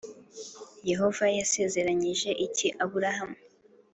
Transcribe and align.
Yehova 0.89 1.25
yasezeranyije 1.37 2.29
iki 2.45 2.67
Aburahamu 2.83 3.37